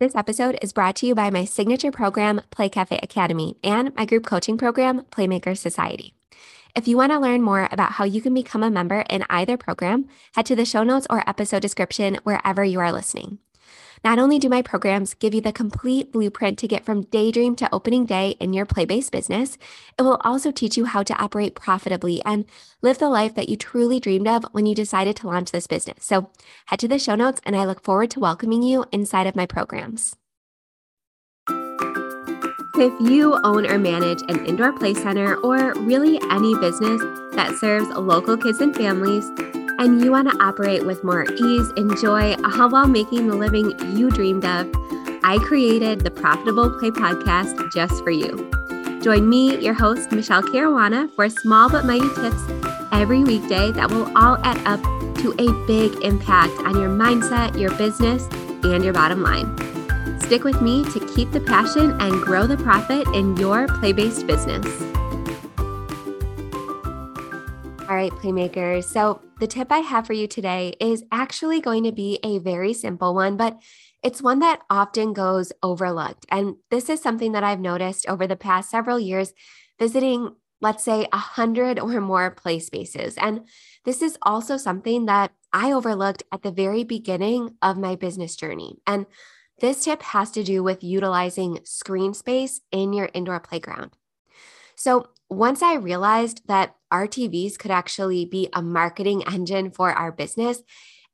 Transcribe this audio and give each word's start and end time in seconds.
This 0.00 0.16
episode 0.16 0.58
is 0.60 0.72
brought 0.72 0.96
to 0.96 1.06
you 1.06 1.14
by 1.14 1.30
my 1.30 1.44
signature 1.44 1.92
program, 1.92 2.40
Play 2.50 2.68
Cafe 2.68 2.98
Academy, 3.00 3.56
and 3.62 3.94
my 3.94 4.04
group 4.04 4.26
coaching 4.26 4.58
program, 4.58 5.02
Playmaker 5.12 5.56
Society. 5.56 6.14
If 6.74 6.88
you 6.88 6.96
want 6.96 7.12
to 7.12 7.20
learn 7.20 7.42
more 7.42 7.68
about 7.70 7.92
how 7.92 8.02
you 8.02 8.20
can 8.20 8.34
become 8.34 8.64
a 8.64 8.72
member 8.72 9.04
in 9.08 9.24
either 9.30 9.56
program, 9.56 10.08
head 10.34 10.46
to 10.46 10.56
the 10.56 10.64
show 10.64 10.82
notes 10.82 11.06
or 11.08 11.22
episode 11.28 11.62
description 11.62 12.18
wherever 12.24 12.64
you 12.64 12.80
are 12.80 12.90
listening. 12.90 13.38
Not 14.04 14.18
only 14.18 14.38
do 14.38 14.50
my 14.50 14.60
programs 14.60 15.14
give 15.14 15.32
you 15.32 15.40
the 15.40 15.52
complete 15.52 16.12
blueprint 16.12 16.58
to 16.58 16.68
get 16.68 16.84
from 16.84 17.04
daydream 17.04 17.56
to 17.56 17.74
opening 17.74 18.04
day 18.04 18.36
in 18.38 18.52
your 18.52 18.66
play 18.66 18.84
based 18.84 19.12
business, 19.12 19.56
it 19.98 20.02
will 20.02 20.20
also 20.22 20.50
teach 20.50 20.76
you 20.76 20.84
how 20.84 21.02
to 21.02 21.14
operate 21.14 21.54
profitably 21.54 22.20
and 22.24 22.44
live 22.82 22.98
the 22.98 23.08
life 23.08 23.34
that 23.34 23.48
you 23.48 23.56
truly 23.56 23.98
dreamed 23.98 24.28
of 24.28 24.44
when 24.52 24.66
you 24.66 24.74
decided 24.74 25.16
to 25.16 25.26
launch 25.26 25.52
this 25.52 25.66
business. 25.66 26.04
So 26.04 26.30
head 26.66 26.80
to 26.80 26.88
the 26.88 26.98
show 26.98 27.14
notes, 27.14 27.40
and 27.46 27.56
I 27.56 27.64
look 27.64 27.82
forward 27.82 28.10
to 28.10 28.20
welcoming 28.20 28.62
you 28.62 28.84
inside 28.92 29.26
of 29.26 29.36
my 29.36 29.46
programs. 29.46 30.16
If 32.76 32.92
you 33.08 33.38
own 33.44 33.70
or 33.70 33.78
manage 33.78 34.20
an 34.22 34.44
indoor 34.46 34.72
play 34.72 34.94
center 34.94 35.36
or 35.36 35.74
really 35.74 36.20
any 36.30 36.54
business 36.58 37.00
that 37.34 37.56
serves 37.60 37.88
local 37.90 38.36
kids 38.36 38.60
and 38.60 38.74
families, 38.74 39.24
and 39.78 40.02
you 40.02 40.10
want 40.10 40.30
to 40.30 40.36
operate 40.42 40.86
with 40.86 41.02
more 41.04 41.24
ease 41.24 41.70
and 41.76 41.96
joy 41.98 42.32
uh, 42.32 42.68
while 42.68 42.86
making 42.86 43.26
the 43.26 43.36
living 43.36 43.78
you 43.96 44.10
dreamed 44.10 44.44
of, 44.44 44.70
I 45.22 45.38
created 45.42 46.00
the 46.00 46.10
Profitable 46.10 46.70
Play 46.78 46.90
podcast 46.90 47.72
just 47.72 48.02
for 48.04 48.10
you. 48.10 48.50
Join 49.02 49.28
me, 49.28 49.58
your 49.58 49.74
host, 49.74 50.12
Michele 50.12 50.42
Caruana, 50.42 51.14
for 51.14 51.28
small 51.28 51.68
but 51.68 51.84
mighty 51.84 52.08
tips 52.14 52.42
every 52.92 53.24
weekday 53.24 53.70
that 53.72 53.90
will 53.90 54.06
all 54.16 54.38
add 54.44 54.58
up 54.66 54.80
to 55.18 55.34
a 55.38 55.66
big 55.66 56.02
impact 56.04 56.52
on 56.60 56.78
your 56.80 56.90
mindset, 56.90 57.58
your 57.58 57.74
business, 57.76 58.28
and 58.62 58.84
your 58.84 58.92
bottom 58.92 59.22
line. 59.22 59.58
Stick 60.20 60.44
with 60.44 60.62
me 60.62 60.84
to 60.92 61.00
keep 61.14 61.30
the 61.32 61.40
passion 61.40 62.00
and 62.00 62.22
grow 62.22 62.46
the 62.46 62.56
profit 62.56 63.06
in 63.08 63.36
your 63.36 63.66
play 63.68 63.92
based 63.92 64.26
business. 64.26 64.64
All 67.94 68.00
right, 68.00 68.10
Playmakers. 68.10 68.86
So, 68.86 69.22
the 69.38 69.46
tip 69.46 69.70
I 69.70 69.78
have 69.78 70.04
for 70.04 70.14
you 70.14 70.26
today 70.26 70.74
is 70.80 71.04
actually 71.12 71.60
going 71.60 71.84
to 71.84 71.92
be 71.92 72.18
a 72.24 72.38
very 72.38 72.72
simple 72.72 73.14
one, 73.14 73.36
but 73.36 73.62
it's 74.02 74.20
one 74.20 74.40
that 74.40 74.62
often 74.68 75.12
goes 75.12 75.52
overlooked. 75.62 76.26
And 76.28 76.56
this 76.72 76.90
is 76.90 77.00
something 77.00 77.30
that 77.32 77.44
I've 77.44 77.60
noticed 77.60 78.08
over 78.08 78.26
the 78.26 78.34
past 78.34 78.68
several 78.68 78.98
years 78.98 79.32
visiting, 79.78 80.34
let's 80.60 80.82
say, 80.82 81.06
a 81.12 81.18
hundred 81.18 81.78
or 81.78 82.00
more 82.00 82.32
play 82.32 82.58
spaces. 82.58 83.14
And 83.16 83.46
this 83.84 84.02
is 84.02 84.18
also 84.22 84.56
something 84.56 85.06
that 85.06 85.30
I 85.52 85.70
overlooked 85.70 86.24
at 86.32 86.42
the 86.42 86.50
very 86.50 86.82
beginning 86.82 87.54
of 87.62 87.78
my 87.78 87.94
business 87.94 88.34
journey. 88.34 88.78
And 88.88 89.06
this 89.60 89.84
tip 89.84 90.02
has 90.02 90.32
to 90.32 90.42
do 90.42 90.64
with 90.64 90.82
utilizing 90.82 91.60
screen 91.62 92.12
space 92.12 92.60
in 92.72 92.92
your 92.92 93.08
indoor 93.14 93.38
playground. 93.38 93.92
So, 94.84 95.06
once 95.30 95.62
I 95.62 95.76
realized 95.76 96.42
that 96.46 96.74
RTVs 96.92 97.58
could 97.58 97.70
actually 97.70 98.26
be 98.26 98.50
a 98.52 98.60
marketing 98.60 99.22
engine 99.26 99.70
for 99.70 99.90
our 99.90 100.12
business, 100.12 100.62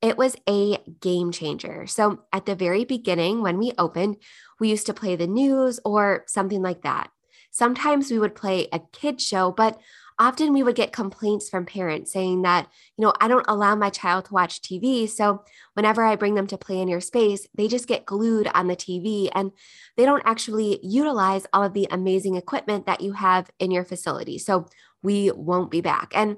it 0.03 0.19
was 0.19 0.35
a 0.49 0.79
game 1.01 1.31
changer. 1.31 1.87
So, 1.87 2.25
at 2.33 2.47
the 2.47 2.57
very 2.57 2.85
beginning, 2.85 3.43
when 3.43 3.59
we 3.59 3.71
opened, 3.79 4.17
we 4.59 4.71
used 4.71 4.87
to 4.87 4.93
play 4.93 5.15
the 5.15 5.29
news 5.29 5.79
or 5.85 6.25
something 6.27 6.63
like 6.63 6.83
that. 6.83 7.13
Sometimes 7.53 8.11
we 8.11 8.19
would 8.19 8.35
play 8.35 8.67
a 8.73 8.81
kid 8.91 9.21
show, 9.21 9.53
but 9.53 9.79
often 10.21 10.53
we 10.53 10.63
would 10.63 10.77
get 10.77 10.93
complaints 10.93 11.49
from 11.49 11.65
parents 11.65 12.13
saying 12.13 12.43
that, 12.43 12.69
you 12.99 13.03
know, 13.05 13.15
I 13.23 13.27
don't 13.27 13.47
allow 13.49 13.75
my 13.75 13.89
child 13.89 14.27
to 14.27 14.35
watch 14.35 14.61
TV. 14.61 15.09
So 15.09 15.43
whenever 15.73 16.05
I 16.05 16.15
bring 16.15 16.35
them 16.35 16.47
to 16.49 16.59
play 16.59 16.79
in 16.79 16.89
your 16.89 17.01
space, 17.01 17.49
they 17.55 17.69
just 17.69 17.89
get 17.89 18.05
glued 18.05 18.47
on 18.48 18.69
the 18.69 18.77
TV 18.77 19.31
and 19.35 19.51
they 19.97 20.05
don't 20.05 20.23
actually 20.27 20.79
utilize 20.83 21.47
all 21.55 21.65
of 21.65 21.73
the 21.73 21.89
amazing 21.91 22.37
equipment 22.37 22.85
that 22.85 23.01
you 23.01 23.15
have 23.15 23.51
in 23.59 23.71
your 23.71 23.85
facility. 23.85 24.37
So 24.37 24.67
we 25.03 25.31
won't 25.31 25.71
be 25.71 25.81
back. 25.81 26.13
And 26.15 26.36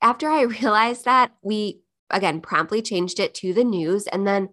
after 0.00 0.28
I 0.28 0.42
realized 0.62 1.04
that, 1.04 1.32
we 1.42 1.80
again 2.10 2.40
promptly 2.40 2.82
changed 2.82 3.18
it 3.18 3.34
to 3.34 3.52
the 3.52 3.64
news. 3.64 4.06
And 4.06 4.24
then 4.24 4.50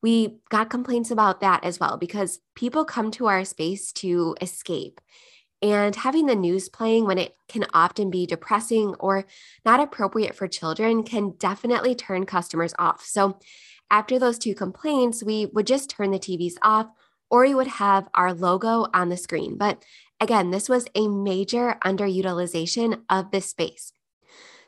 we 0.00 0.38
got 0.48 0.70
complaints 0.70 1.10
about 1.10 1.40
that 1.40 1.64
as 1.64 1.78
well 1.78 1.98
because 1.98 2.40
people 2.54 2.86
come 2.86 3.10
to 3.12 3.26
our 3.26 3.44
space 3.44 3.92
to 3.92 4.34
escape. 4.40 5.02
And 5.62 5.94
having 5.94 6.26
the 6.26 6.34
news 6.34 6.68
playing 6.68 7.06
when 7.06 7.18
it 7.18 7.36
can 7.48 7.64
often 7.72 8.10
be 8.10 8.26
depressing 8.26 8.96
or 8.98 9.24
not 9.64 9.78
appropriate 9.78 10.34
for 10.34 10.48
children 10.48 11.04
can 11.04 11.34
definitely 11.38 11.94
turn 11.94 12.26
customers 12.26 12.74
off. 12.78 13.04
So, 13.04 13.38
after 13.90 14.18
those 14.18 14.38
two 14.38 14.54
complaints, 14.54 15.22
we 15.22 15.46
would 15.46 15.66
just 15.66 15.90
turn 15.90 16.10
the 16.10 16.18
TVs 16.18 16.54
off 16.62 16.86
or 17.30 17.42
we 17.42 17.54
would 17.54 17.66
have 17.66 18.08
our 18.14 18.32
logo 18.32 18.86
on 18.92 19.10
the 19.10 19.16
screen. 19.16 19.56
But 19.56 19.84
again, 20.20 20.50
this 20.50 20.68
was 20.68 20.86
a 20.94 21.08
major 21.08 21.76
underutilization 21.84 23.02
of 23.08 23.30
this 23.30 23.46
space. 23.46 23.92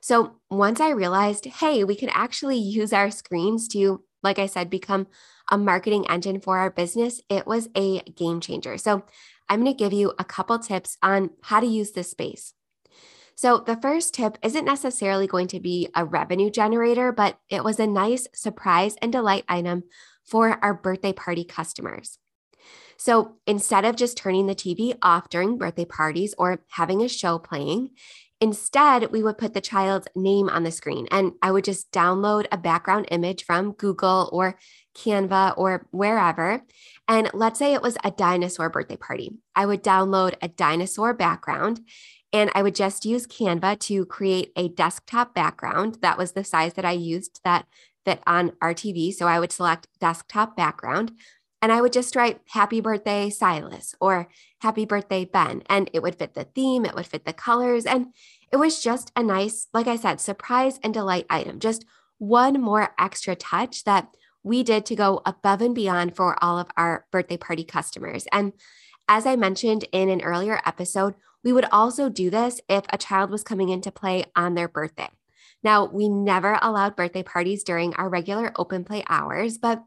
So, 0.00 0.36
once 0.50 0.80
I 0.80 0.90
realized, 0.90 1.46
hey, 1.46 1.82
we 1.82 1.96
could 1.96 2.10
actually 2.12 2.58
use 2.58 2.92
our 2.92 3.10
screens 3.10 3.66
to, 3.68 4.02
like 4.22 4.38
I 4.38 4.46
said, 4.46 4.68
become 4.68 5.06
a 5.50 5.56
marketing 5.56 6.06
engine 6.08 6.40
for 6.40 6.58
our 6.58 6.70
business, 6.70 7.20
it 7.30 7.46
was 7.46 7.68
a 7.74 8.00
game 8.02 8.40
changer. 8.40 8.76
So, 8.76 9.04
I'm 9.48 9.62
going 9.62 9.72
to 9.72 9.78
give 9.78 9.92
you 9.92 10.12
a 10.18 10.24
couple 10.24 10.58
tips 10.58 10.96
on 11.02 11.30
how 11.42 11.60
to 11.60 11.66
use 11.66 11.92
this 11.92 12.10
space. 12.10 12.54
So, 13.36 13.58
the 13.58 13.76
first 13.76 14.14
tip 14.14 14.38
isn't 14.42 14.64
necessarily 14.64 15.26
going 15.26 15.48
to 15.48 15.60
be 15.60 15.88
a 15.94 16.04
revenue 16.04 16.50
generator, 16.50 17.10
but 17.10 17.38
it 17.50 17.64
was 17.64 17.80
a 17.80 17.86
nice 17.86 18.28
surprise 18.32 18.96
and 19.02 19.10
delight 19.10 19.44
item 19.48 19.84
for 20.24 20.58
our 20.62 20.72
birthday 20.72 21.12
party 21.12 21.44
customers. 21.44 22.18
So, 22.96 23.36
instead 23.46 23.84
of 23.84 23.96
just 23.96 24.16
turning 24.16 24.46
the 24.46 24.54
TV 24.54 24.96
off 25.02 25.28
during 25.28 25.58
birthday 25.58 25.84
parties 25.84 26.34
or 26.38 26.60
having 26.68 27.02
a 27.02 27.08
show 27.08 27.38
playing, 27.38 27.90
Instead, 28.40 29.10
we 29.10 29.22
would 29.22 29.38
put 29.38 29.54
the 29.54 29.60
child's 29.60 30.08
name 30.14 30.50
on 30.50 30.64
the 30.64 30.70
screen 30.70 31.06
and 31.10 31.32
I 31.40 31.50
would 31.50 31.64
just 31.64 31.90
download 31.92 32.46
a 32.52 32.58
background 32.58 33.06
image 33.10 33.44
from 33.44 33.72
Google 33.72 34.28
or 34.32 34.58
Canva 34.94 35.54
or 35.56 35.86
wherever. 35.92 36.62
And 37.06 37.30
let's 37.34 37.58
say 37.58 37.74
it 37.74 37.82
was 37.82 37.98
a 38.02 38.10
dinosaur 38.10 38.70
birthday 38.70 38.96
party. 38.96 39.32
I 39.54 39.66
would 39.66 39.82
download 39.82 40.34
a 40.40 40.48
dinosaur 40.48 41.12
background 41.12 41.80
and 42.32 42.50
I 42.54 42.62
would 42.62 42.74
just 42.74 43.04
use 43.04 43.26
Canva 43.26 43.78
to 43.80 44.06
create 44.06 44.52
a 44.56 44.68
desktop 44.68 45.34
background. 45.34 45.98
That 46.02 46.18
was 46.18 46.32
the 46.32 46.44
size 46.44 46.74
that 46.74 46.84
I 46.84 46.92
used 46.92 47.40
that 47.44 47.66
fit 48.04 48.20
on 48.26 48.50
RTV. 48.62 49.12
So 49.14 49.26
I 49.26 49.38
would 49.38 49.52
select 49.52 49.88
desktop 50.00 50.56
background 50.56 51.12
and 51.64 51.72
I 51.72 51.80
would 51.80 51.92
just 51.92 52.14
write 52.14 52.40
happy 52.50 52.80
birthday 52.80 53.30
Silas 53.30 53.94
or 54.00 54.28
happy 54.60 54.84
birthday 54.84 55.24
Ben. 55.24 55.62
And 55.66 55.88
it 55.92 56.02
would 56.02 56.16
fit 56.16 56.34
the 56.34 56.44
theme, 56.44 56.84
it 56.84 56.94
would 56.94 57.06
fit 57.06 57.24
the 57.24 57.32
colors. 57.32 57.86
And 57.86 58.08
it 58.52 58.56
was 58.56 58.82
just 58.82 59.10
a 59.16 59.22
nice, 59.22 59.68
like 59.72 59.86
I 59.86 59.96
said, 59.96 60.20
surprise 60.20 60.78
and 60.82 60.92
delight 60.92 61.26
item. 61.30 61.60
Just 61.60 61.86
one 62.18 62.60
more 62.60 62.94
extra 62.98 63.34
touch 63.34 63.84
that 63.84 64.08
we 64.44 64.62
did 64.62 64.86
to 64.86 64.94
go 64.94 65.22
above 65.26 65.60
and 65.60 65.74
beyond 65.74 66.14
for 66.14 66.36
all 66.42 66.58
of 66.58 66.68
our 66.76 67.06
birthday 67.10 67.36
party 67.36 67.64
customers. 67.64 68.26
And 68.30 68.52
as 69.08 69.26
I 69.26 69.36
mentioned 69.36 69.86
in 69.90 70.08
an 70.08 70.22
earlier 70.22 70.60
episode, 70.64 71.14
we 71.42 71.52
would 71.52 71.66
also 71.72 72.08
do 72.08 72.30
this 72.30 72.60
if 72.68 72.84
a 72.90 72.98
child 72.98 73.30
was 73.30 73.42
coming 73.42 73.70
in 73.70 73.80
to 73.82 73.90
play 73.90 74.24
on 74.36 74.54
their 74.54 74.68
birthday. 74.68 75.08
Now, 75.62 75.86
we 75.86 76.08
never 76.08 76.58
allowed 76.60 76.94
birthday 76.94 77.22
parties 77.22 77.64
during 77.64 77.94
our 77.94 78.08
regular 78.08 78.52
open 78.56 78.84
play 78.84 79.02
hours, 79.08 79.58
but 79.58 79.82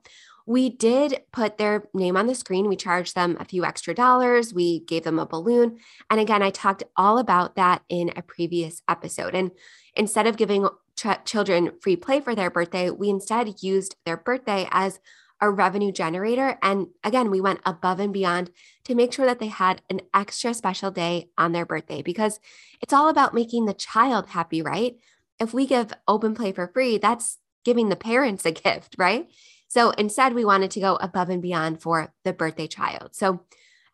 we 0.47 0.69
did 0.69 1.21
put 1.31 1.57
their 1.57 1.87
name 1.93 2.15
on 2.15 2.25
the 2.25 2.33
screen. 2.33 2.69
We 2.69 2.77
charged 2.77 3.15
them 3.15 3.37
a 3.39 3.45
few 3.45 3.65
extra 3.65 3.93
dollars. 3.93 4.53
We 4.53 4.79
gave 4.79 5.03
them 5.03 5.19
a 5.19 5.25
balloon. 5.25 5.77
And 6.09 6.19
again, 6.19 6.41
I 6.41 6.51
talked 6.51 6.83
all 6.95 7.17
about 7.17 7.55
that 7.57 7.83
in 7.89 8.11
a 8.15 8.21
previous 8.21 8.81
episode. 8.87 9.35
And 9.35 9.51
instead 9.93 10.25
of 10.25 10.37
giving 10.37 10.67
ch- 10.97 11.23
children 11.25 11.71
free 11.81 11.95
play 11.95 12.19
for 12.19 12.35
their 12.35 12.49
birthday, 12.49 12.89
we 12.89 13.09
instead 13.09 13.61
used 13.61 13.95
their 14.05 14.17
birthday 14.17 14.67
as 14.71 14.99
a 15.39 15.49
revenue 15.49 15.91
generator. 15.91 16.57
And 16.61 16.87
again, 17.03 17.29
we 17.29 17.39
went 17.39 17.61
above 17.65 17.99
and 17.99 18.11
beyond 18.11 18.49
to 18.85 18.95
make 18.95 19.13
sure 19.13 19.25
that 19.25 19.39
they 19.39 19.47
had 19.47 19.81
an 19.89 20.01
extra 20.13 20.53
special 20.53 20.89
day 20.89 21.29
on 21.37 21.51
their 21.51 21.65
birthday 21.65 22.01
because 22.01 22.39
it's 22.81 22.93
all 22.93 23.07
about 23.07 23.35
making 23.35 23.65
the 23.65 23.73
child 23.73 24.27
happy, 24.29 24.61
right? 24.61 24.95
If 25.39 25.53
we 25.53 25.67
give 25.67 25.93
open 26.07 26.33
play 26.33 26.51
for 26.51 26.67
free, 26.67 26.97
that's 26.97 27.37
giving 27.63 27.89
the 27.89 27.95
parents 27.95 28.45
a 28.45 28.51
gift, 28.63 28.95
right? 28.97 29.29
So 29.67 29.91
instead, 29.91 30.33
we 30.33 30.45
wanted 30.45 30.71
to 30.71 30.79
go 30.79 30.95
above 30.95 31.29
and 31.29 31.41
beyond 31.41 31.81
for 31.81 32.13
the 32.23 32.33
birthday 32.33 32.67
child. 32.67 33.09
So 33.13 33.41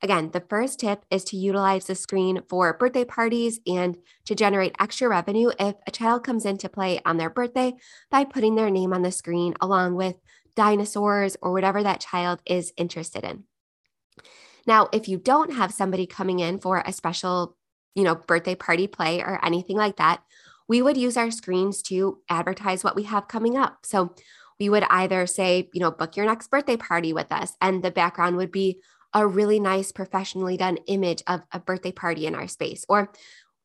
Again, 0.04 0.32
the 0.32 0.44
first 0.50 0.82
tip 0.82 1.06
is 1.10 1.24
to 1.26 1.38
utilize 1.38 1.86
the 1.86 1.96
screen 1.96 2.42
for 2.50 2.78
birthday 2.78 3.06
parties 3.06 3.62
and 3.66 3.98
to 4.26 4.36
generate 4.36 4.76
extra 4.78 5.08
revenue 5.08 5.52
if 5.58 5.76
a 5.88 5.92
child 5.92 6.26
comes 6.26 6.46
in 6.46 6.58
to 6.58 6.68
play 6.68 7.00
on 7.06 7.16
their 7.16 7.30
birthday 7.30 7.74
by 8.12 8.26
putting 8.26 8.56
their 8.56 8.70
name 8.70 8.92
on 8.92 9.02
the 9.02 9.14
screen 9.14 9.54
along 9.62 9.96
with 9.96 10.18
dinosaurs 10.58 11.38
or 11.42 11.54
whatever 11.54 11.82
that 11.82 12.02
child 12.02 12.42
is 12.46 12.74
interested 12.76 13.24
in. 13.24 13.46
Now, 14.68 14.90
if 14.92 15.08
you 15.08 15.18
don't 15.18 15.54
have 15.54 15.74
somebody 15.74 16.06
coming 16.06 16.40
in 16.40 16.60
for 16.60 16.84
a 16.86 16.92
special, 16.92 17.56
you 17.96 18.04
know, 18.04 18.16
birthday 18.16 18.56
party 18.56 18.88
play 18.88 19.22
or 19.22 19.40
anything 19.44 19.78
like 19.78 19.96
that, 19.98 20.22
we 20.68 20.82
would 20.82 20.98
use 20.98 21.16
our 21.16 21.32
screens 21.32 21.82
to 21.84 22.20
advertise 22.28 22.84
what 22.84 22.98
we 22.98 23.04
have 23.04 23.30
coming 23.30 23.58
up. 23.58 23.86
So 23.86 24.14
we 24.60 24.68
would 24.68 24.84
either 24.90 25.28
say, 25.28 25.70
you 25.74 25.80
know, 25.80 25.92
book 25.92 26.18
your 26.18 26.26
next 26.26 26.52
birthday 26.52 26.76
party 26.76 27.14
with 27.14 27.32
us. 27.32 27.54
And 27.62 27.82
the 27.82 27.92
background 27.92 28.36
would 28.36 28.52
be 28.52 28.82
a 29.14 29.28
really 29.28 29.60
nice, 29.60 29.92
professionally 29.92 30.58
done 30.58 30.78
image 30.88 31.24
of 31.28 31.42
a 31.52 31.60
birthday 31.60 31.92
party 31.92 32.26
in 32.26 32.36
our 32.36 32.48
space. 32.48 32.86
Or 32.90 33.12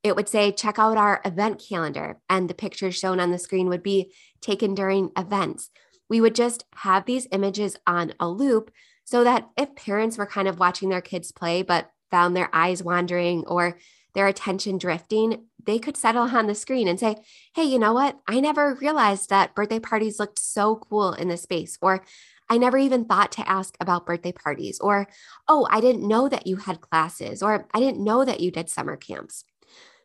it 0.02 0.14
would 0.14 0.28
say, 0.28 0.52
check 0.52 0.78
out 0.78 0.96
our 0.96 1.20
event 1.24 1.62
calendar. 1.68 2.18
And 2.28 2.48
the 2.48 2.54
pictures 2.54 2.96
shown 2.96 3.18
on 3.20 3.30
the 3.30 3.38
screen 3.38 3.68
would 3.68 3.82
be 3.82 4.12
taken 4.40 4.74
during 4.74 5.10
events. 5.16 5.70
We 6.08 6.20
would 6.20 6.34
just 6.34 6.64
have 6.76 7.04
these 7.04 7.26
images 7.32 7.76
on 7.86 8.14
a 8.20 8.28
loop 8.28 8.70
so 9.04 9.24
that 9.24 9.48
if 9.56 9.74
parents 9.74 10.18
were 10.18 10.26
kind 10.26 10.48
of 10.48 10.58
watching 10.58 10.88
their 10.88 11.00
kids 11.00 11.32
play, 11.32 11.62
but 11.62 11.90
found 12.10 12.36
their 12.36 12.50
eyes 12.54 12.82
wandering 12.82 13.44
or 13.46 13.78
their 14.14 14.26
attention 14.26 14.78
drifting, 14.78 15.46
they 15.64 15.78
could 15.78 15.96
settle 15.96 16.22
on 16.22 16.46
the 16.46 16.54
screen 16.54 16.88
and 16.88 16.98
say, 16.98 17.16
Hey, 17.54 17.64
you 17.64 17.78
know 17.78 17.92
what? 17.92 18.18
I 18.26 18.40
never 18.40 18.74
realized 18.74 19.28
that 19.30 19.54
birthday 19.54 19.80
parties 19.80 20.18
looked 20.18 20.38
so 20.38 20.76
cool 20.76 21.12
in 21.12 21.28
this 21.28 21.42
space. 21.42 21.78
Or 21.82 22.04
I 22.48 22.58
never 22.58 22.78
even 22.78 23.04
thought 23.04 23.32
to 23.32 23.48
ask 23.48 23.76
about 23.80 24.06
birthday 24.06 24.32
parties. 24.32 24.78
Or, 24.80 25.08
Oh, 25.46 25.66
I 25.70 25.80
didn't 25.80 26.06
know 26.06 26.28
that 26.28 26.46
you 26.46 26.56
had 26.56 26.80
classes. 26.80 27.42
Or 27.42 27.66
I 27.74 27.80
didn't 27.80 28.04
know 28.04 28.24
that 28.24 28.40
you 28.40 28.50
did 28.50 28.68
summer 28.70 28.96
camps. 28.96 29.44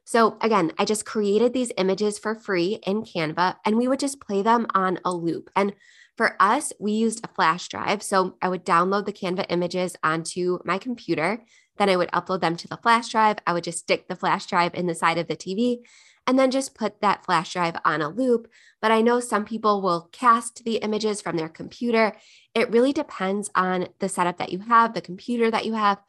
So 0.05 0.37
again, 0.41 0.73
I 0.77 0.85
just 0.85 1.05
created 1.05 1.53
these 1.53 1.71
images 1.77 2.19
for 2.19 2.35
free 2.35 2.79
in 2.85 3.03
Canva 3.03 3.55
and 3.65 3.77
we 3.77 3.87
would 3.87 3.99
just 3.99 4.19
play 4.19 4.41
them 4.41 4.67
on 4.73 4.99
a 5.05 5.13
loop. 5.13 5.49
And 5.55 5.73
for 6.17 6.35
us, 6.39 6.73
we 6.79 6.91
used 6.91 7.23
a 7.23 7.33
flash 7.33 7.67
drive. 7.69 8.03
So 8.03 8.35
I 8.41 8.49
would 8.49 8.65
download 8.65 9.05
the 9.05 9.13
Canva 9.13 9.45
images 9.49 9.95
onto 10.03 10.59
my 10.65 10.77
computer. 10.77 11.43
Then 11.77 11.89
I 11.89 11.95
would 11.95 12.11
upload 12.11 12.41
them 12.41 12.55
to 12.57 12.67
the 12.67 12.77
flash 12.77 13.09
drive. 13.09 13.37
I 13.47 13.53
would 13.53 13.63
just 13.63 13.79
stick 13.79 14.07
the 14.07 14.15
flash 14.15 14.45
drive 14.45 14.75
in 14.75 14.85
the 14.85 14.93
side 14.93 15.17
of 15.17 15.27
the 15.27 15.35
TV 15.35 15.79
and 16.25 16.39
then 16.39 16.51
just 16.51 16.75
put 16.75 17.01
that 17.01 17.25
flash 17.25 17.53
drive 17.53 17.75
on 17.83 18.01
a 18.01 18.09
loop. 18.09 18.47
But 18.81 18.91
I 18.91 19.01
know 19.01 19.19
some 19.19 19.45
people 19.45 19.81
will 19.81 20.09
cast 20.11 20.63
the 20.63 20.77
images 20.77 21.21
from 21.21 21.37
their 21.37 21.49
computer. 21.49 22.15
It 22.53 22.71
really 22.71 22.93
depends 22.93 23.49
on 23.55 23.87
the 23.99 24.09
setup 24.09 24.37
that 24.37 24.51
you 24.51 24.59
have, 24.59 24.93
the 24.93 25.01
computer 25.01 25.51
that 25.51 25.65
you 25.65 25.73
have, 25.73 25.99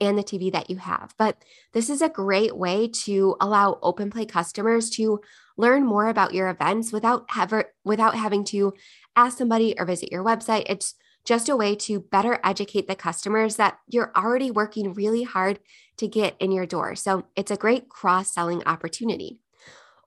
and 0.00 0.18
the 0.18 0.24
TV 0.24 0.50
that 0.52 0.68
you 0.68 0.76
have. 0.76 1.14
But 1.16 1.42
this 1.72 1.88
is 1.88 2.02
a 2.02 2.08
great 2.08 2.56
way 2.56 2.88
to 3.04 3.36
allow 3.40 3.78
OpenPlay 3.82 4.28
customers 4.28 4.90
to 4.90 5.20
learn 5.56 5.84
more 5.86 6.08
about 6.08 6.34
your 6.34 6.48
events 6.48 6.92
without 6.92 7.26
ever 7.36 7.66
without 7.84 8.16
having 8.16 8.44
to 8.44 8.74
ask 9.14 9.38
somebody 9.38 9.74
or 9.78 9.86
visit 9.86 10.10
your 10.10 10.24
website. 10.24 10.64
It's 10.66 10.94
just 11.24 11.48
a 11.48 11.56
way 11.56 11.76
to 11.76 12.00
better 12.00 12.40
educate 12.42 12.88
the 12.88 12.96
customers 12.96 13.56
that 13.56 13.78
you're 13.88 14.12
already 14.16 14.50
working 14.50 14.92
really 14.92 15.22
hard 15.22 15.60
to 15.98 16.08
get 16.08 16.34
in 16.40 16.50
your 16.50 16.66
door. 16.66 16.96
So 16.96 17.26
it's 17.36 17.52
a 17.52 17.56
great 17.56 17.88
cross 17.88 18.34
selling 18.34 18.64
opportunity. 18.64 19.41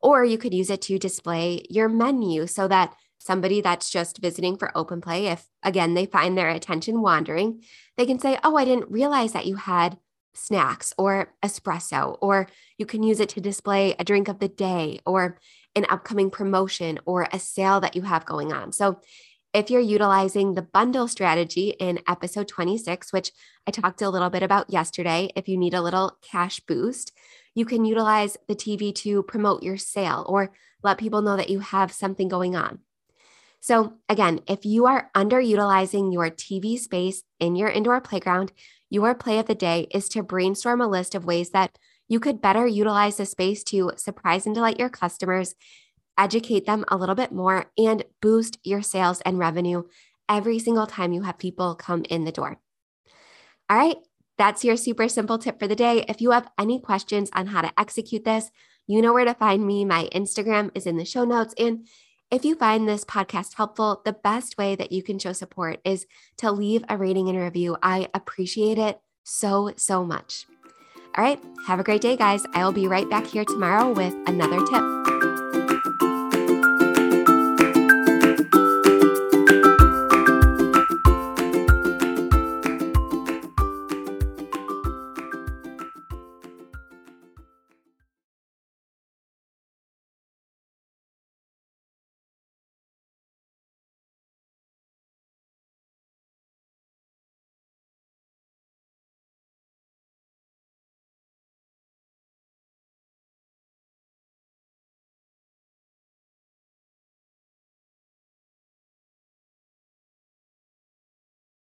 Or 0.06 0.24
you 0.24 0.38
could 0.38 0.54
use 0.54 0.70
it 0.70 0.84
to 0.84 1.00
display 1.00 1.66
your 1.68 1.90
menu 1.90 2.46
so 2.46 2.68
that 2.68 2.94
somebody 3.18 3.60
that's 3.60 3.90
just 3.90 4.20
visiting 4.20 4.56
for 4.56 4.72
open 4.78 5.02
play, 5.02 5.26
if 5.26 5.48
again 5.64 5.96
they 5.96 6.06
find 6.06 6.38
their 6.38 6.50
attention 6.50 7.02
wandering, 7.02 7.64
they 7.98 8.06
can 8.06 8.20
say, 8.20 8.38
Oh, 8.44 8.56
I 8.56 8.66
didn't 8.66 8.92
realize 8.92 9.34
that 9.34 9.48
you 9.48 9.56
had 9.56 9.98
snacks 10.36 10.94
or 11.00 11.34
espresso, 11.44 12.20
or 12.22 12.48
you 12.78 12.86
can 12.86 13.02
use 13.02 13.20
it 13.20 13.30
to 13.30 13.42
display 13.42 13.96
a 13.98 14.04
drink 14.04 14.28
of 14.28 14.38
the 14.38 14.48
day 14.48 15.00
or 15.08 15.40
an 15.76 15.88
upcoming 15.90 16.30
promotion 16.30 17.00
or 17.08 17.28
a 17.34 17.40
sale 17.40 17.80
that 17.80 17.96
you 17.96 18.04
have 18.04 18.28
going 18.28 18.54
on. 18.54 18.72
So 18.74 19.00
if 19.56 19.72
you're 19.72 19.82
utilizing 19.82 20.54
the 20.54 20.62
bundle 20.62 21.08
strategy 21.08 21.70
in 21.80 22.00
episode 22.08 22.48
26, 22.48 23.12
which 23.12 23.32
I 23.66 23.72
talked 23.72 24.04
a 24.04 24.10
little 24.10 24.30
bit 24.30 24.44
about 24.44 24.70
yesterday, 24.70 25.30
if 25.36 25.48
you 25.48 25.58
need 25.58 25.74
a 25.74 25.82
little 25.82 26.20
cash 26.22 26.60
boost, 26.60 27.12
you 27.56 27.66
can 27.66 27.86
utilize 27.86 28.38
the 28.48 28.56
TV 28.56 28.94
to 28.96 29.24
promote 29.24 29.64
your 29.64 29.78
sale 29.78 30.26
or 30.28 30.52
let 30.84 31.00
people 31.00 31.22
know 31.22 31.36
that 31.36 31.50
you 31.50 31.60
have 31.60 31.92
something 31.92 32.28
going 32.28 32.56
on. 32.56 32.80
So, 33.60 33.94
again, 34.08 34.42
if 34.48 34.64
you 34.64 34.86
are 34.86 35.10
underutilizing 35.16 36.14
your 36.14 36.30
TV 36.30 36.78
space 36.78 37.24
in 37.40 37.56
your 37.56 37.70
indoor 37.70 38.00
playground, 38.00 38.52
your 38.92 39.16
play 39.16 39.40
of 39.40 39.48
the 39.48 39.56
day 39.56 39.88
is 39.92 40.08
to 40.10 40.22
brainstorm 40.22 40.82
a 40.82 40.88
list 40.88 41.16
of 41.16 41.26
ways 41.26 41.50
that 41.50 41.80
you 42.08 42.20
could 42.20 42.42
better 42.42 42.68
utilize 42.68 43.18
the 43.18 43.26
space 43.26 43.64
to 43.64 43.94
surprise 43.96 44.46
and 44.46 44.54
delight 44.54 44.78
your 44.78 44.90
customers 44.90 45.56
educate 46.18 46.66
them 46.66 46.86
a 46.88 46.98
little 46.98 47.16
bit 47.16 47.32
more, 47.32 47.72
and 47.78 48.04
boost 48.22 48.58
your 48.64 48.82
sales 48.82 49.22
and 49.22 49.40
revenue 49.40 49.84
every 50.30 50.60
single 50.60 50.88
time 50.88 51.14
you 51.14 51.24
have 51.24 51.38
people 51.38 51.76
come 51.76 52.04
in 52.10 52.24
the 52.24 52.32
door. 52.32 52.58
All 53.70 53.78
right, 53.78 53.98
that's 54.38 54.64
your 54.64 54.78
super 54.78 55.08
simple 55.08 55.38
tip 55.38 55.60
for 55.60 55.68
the 55.68 55.76
day. 55.76 56.06
If 56.08 56.22
you 56.22 56.32
have 56.32 56.50
any 56.58 56.80
questions 56.80 57.30
on 57.34 57.48
how 57.48 57.62
to 57.62 57.80
execute 57.80 58.26
this, 58.26 58.52
you 58.88 59.02
know 59.02 59.14
where 59.14 59.26
to 59.26 59.34
find 59.34 59.66
me. 59.66 59.86
My 59.86 60.10
Instagram 60.14 60.72
is 60.76 60.86
in 60.86 60.98
the 60.98 61.06
show 61.06 61.24
notes. 61.24 61.54
And 61.58 61.88
if 62.32 62.44
you 62.44 62.56
find 62.56 62.88
this 62.88 63.06
podcast 63.06 63.56
helpful, 63.56 64.02
the 64.04 64.14
best 64.14 64.58
way 64.58 64.76
that 64.76 64.92
you 64.92 65.04
can 65.04 65.20
show 65.20 65.34
support 65.34 65.80
is 65.86 66.06
to 66.38 66.52
leave 66.52 66.84
a 66.90 66.98
rating 66.98 67.30
and 67.30 67.38
review. 67.38 67.78
I 67.82 68.10
appreciate 68.14 68.78
it 68.78 69.00
so, 69.24 69.72
so 69.78 70.04
much. 70.04 70.46
All 71.18 71.24
right, 71.24 71.40
have 71.68 71.80
a 71.80 71.84
great 71.84 72.02
day, 72.02 72.18
guys. 72.18 72.46
I 72.54 72.66
will 72.66 72.74
be 72.74 72.88
right 72.88 73.10
back 73.10 73.26
here 73.26 73.46
tomorrow 73.46 73.92
with 73.92 74.14
another 74.28 74.60
tip. 74.66 75.45